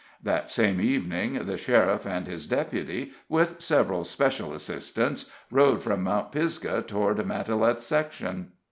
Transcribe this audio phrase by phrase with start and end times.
[0.23, 6.31] That same evening, the sheriff and his deputy, with several special assistants, rode from Mount
[6.31, 8.53] Pisgah toward Matalette's section.